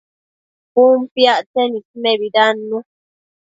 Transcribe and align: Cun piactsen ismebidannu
Cun 0.73 0.99
piactsen 1.13 1.69
ismebidannu 1.81 2.77